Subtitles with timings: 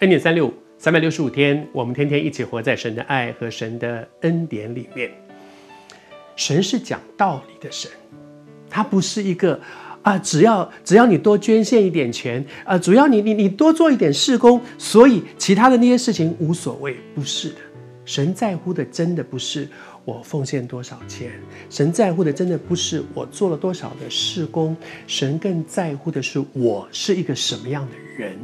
[0.00, 5.10] 恩典三六五，三百六十五天，我们天天一起活在神的爱和神的恩典里面。
[6.36, 7.90] 神是讲道理的神，
[8.68, 9.58] 他不是一个
[10.02, 17.56] 啊，只要只要你多捐献一点钱啊，主要你你你多做一点事工，所以其他的那些事情无所谓，不是的。
[18.04, 19.66] 神在乎的真的不是
[20.04, 21.32] 我奉献多少钱，
[21.70, 24.76] 神在乎的真的不是我做了多少的事工，
[25.06, 28.38] 神更在乎的是我是一个什么样的人。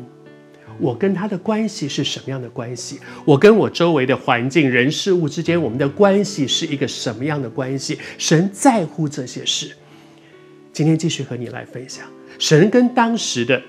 [0.78, 2.98] 我跟他的关系是什么样的关系？
[3.24, 7.98] 我跟我周围的环境、人事物之间，我们的关系是一个什么样的关系？
[8.18, 9.72] 神在乎这些事。
[10.72, 12.06] 今天继续和你来分享，
[12.38, 13.60] 神跟当时的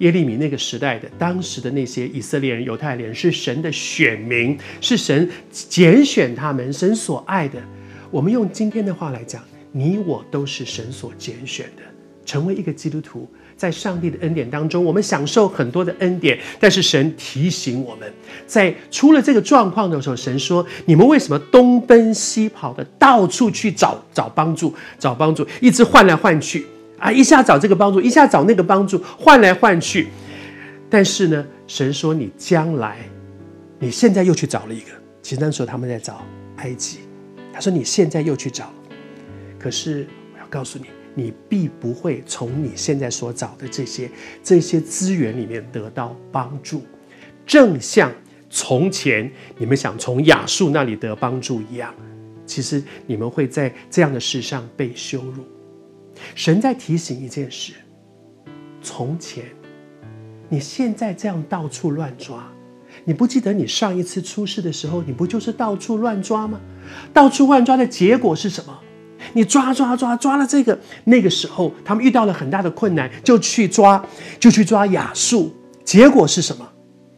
[0.00, 7.58] 耶利米那个时代的当时的那些以色列人、犹太人是神的选民，是神拣选他们，神所爱的。
[8.10, 11.82] 我们用今天的话来讲，你我都是神所拣选的，
[12.30, 13.28] 成为一个基督徒。
[13.56, 18.10] 在上帝的恩典当中，我们享受很多的恩典，但是神提醒我们，
[18.46, 26.64] 在出了这个状况的时候，神说：“你们为什么东奔西跑的，到处去找找帮助，找帮助，一直换来换去
[26.98, 30.08] 啊，一下找这个帮助，一下找那个帮助，换来换去。
[30.88, 32.96] 但是呢，神说你将来，
[33.78, 34.86] 你现在又去找了一个。
[35.20, 36.24] 其实那时候他们在找
[36.56, 37.00] 埃及，
[37.52, 38.72] 他说你现在又去找，
[39.58, 44.10] 可是我要告诉你。”你必不会从你现在所找的这些
[44.42, 46.82] 这些资源里面得到帮助，
[47.46, 48.12] 正像
[48.48, 51.94] 从前你们想从亚述那里得帮助一样，
[52.46, 55.44] 其实你们会在这样的事上被羞辱。
[56.34, 57.72] 神在提醒一件事：
[58.82, 59.44] 从前
[60.48, 62.46] 你现在这样到处乱抓，
[63.04, 66.60] 你不记得你上一次出事的时候，你不就是到处乱抓吗？
[67.14, 68.78] 到处乱抓的结果是什么？
[69.32, 74.04] 你抓抓抓抓了这个，那个时候他们遇到了很大的困难，就去抓，
[74.38, 75.54] 就去抓亚述。
[75.84, 76.68] 结果是什么？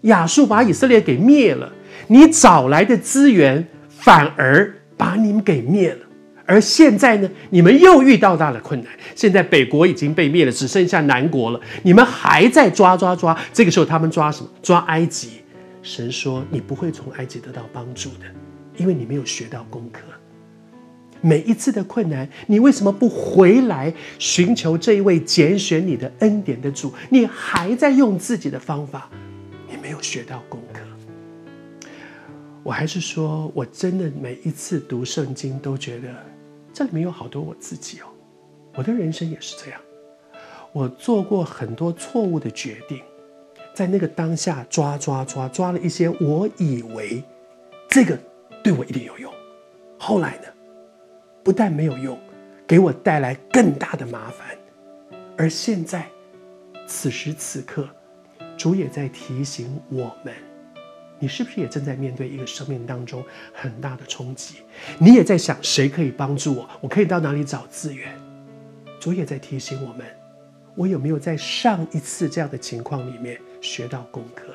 [0.03, 1.71] 亚述把以色列给灭了。
[2.09, 5.99] 你找来的资源反而把你们给灭了。
[6.45, 8.93] 而现在呢，你们又遇到大的困难。
[9.15, 11.61] 现在北国已经被灭了，只剩下南国了。
[11.83, 13.39] 你们还在抓抓抓。
[13.53, 14.51] 这个时候他们抓什么？
[14.63, 15.31] 抓埃及。
[15.83, 18.27] 神说：“你不会从埃及得到帮助的，
[18.77, 20.01] 因为你没有学到功课。”
[21.23, 26.93] 每一次的困难，你为什么不回来寻求这一位拣选你的恩典的主？
[27.09, 29.09] 你还在用自己的方法，
[29.71, 30.81] 你没有学到功课。
[32.65, 36.09] 我还是说，我真的每一次读圣经都觉得
[36.73, 38.07] 这里面有好多我自己哦。
[38.75, 39.81] 我的人生也是这样，
[40.73, 43.01] 我做过很多错误的决定，
[43.75, 47.23] 在那个当下抓抓抓抓了一些，我以为
[47.89, 48.19] 这个
[48.63, 49.33] 对我一定有用，
[49.99, 50.45] 后来呢？
[51.43, 52.19] 不但没有用，
[52.67, 54.57] 给我带来更大的麻烦。
[55.37, 56.07] 而现在，
[56.87, 57.89] 此时此刻，
[58.57, 60.33] 主也在提醒我们：
[61.19, 64.59] 你是不是也正在面对一个生命当中很大的冲击？
[64.99, 66.69] 你也在想谁可以帮助我？
[66.81, 68.15] 我可以到哪里找资源？
[69.01, 70.07] 主也在提醒我们：
[70.77, 74.55] 我有没有在上一次这样的情况里面学到功课？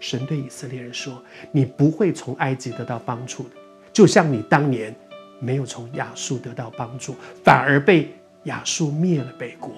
[0.00, 1.22] 神对以色列人说：
[1.52, 3.50] 你不会从埃及得到帮助的，
[3.92, 4.92] 就像你当年。
[5.38, 7.14] 没有从亚述得到帮助，
[7.44, 8.14] 反而被
[8.44, 9.72] 亚述灭了北国，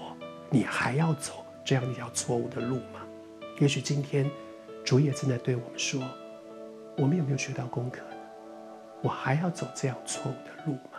[0.50, 3.00] 你还要走这样一条错误的路吗？
[3.58, 4.30] 也许今天
[4.84, 6.00] 主也正在对我们说：
[6.96, 8.00] 我们有没有学到功课？
[9.02, 10.97] 我还要走这样错误的路吗？